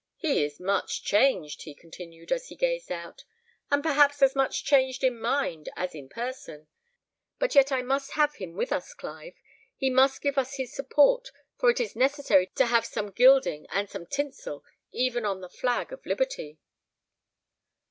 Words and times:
"He 0.15 0.43
is 0.43 0.59
much 0.59 1.03
changed," 1.03 1.61
he 1.61 1.75
continued, 1.75 2.31
as 2.31 2.47
he 2.47 2.55
gazed 2.55 2.91
out, 2.91 3.23
"and 3.69 3.83
perhaps 3.83 4.23
as 4.23 4.35
much 4.35 4.63
changed 4.63 5.03
in 5.03 5.21
mind 5.21 5.69
as 5.75 5.93
in 5.93 6.09
person 6.09 6.65
but 7.37 7.53
yet 7.53 7.71
I 7.71 7.83
must 7.83 8.13
have 8.13 8.33
him 8.37 8.55
with 8.55 8.71
us, 8.71 8.95
Clive. 8.95 9.35
He 9.77 9.91
must 9.91 10.23
give 10.23 10.39
us 10.39 10.55
his 10.55 10.73
support, 10.73 11.29
for 11.59 11.69
it 11.69 11.79
is 11.79 11.95
necessary 11.95 12.47
to 12.55 12.65
have 12.65 12.83
some 12.83 13.11
gilding 13.11 13.67
and 13.69 13.87
some 13.91 14.07
tinsel 14.07 14.65
even 14.91 15.23
on 15.23 15.41
the 15.41 15.49
flag 15.49 15.91
of 15.93 16.03
liberty." 16.03 16.57